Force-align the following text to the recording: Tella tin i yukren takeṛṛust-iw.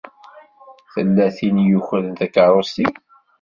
Tella 0.93 1.27
tin 1.37 1.55
i 1.63 1.65
yukren 1.69 2.09
takeṛṛust-iw. 2.17 2.93